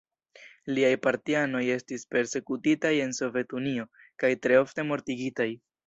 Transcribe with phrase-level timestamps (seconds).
[0.77, 3.89] Liaj partianoj estis persekutitaj en Sovetunio,
[4.25, 5.53] kaj tre ofte mortigitaj.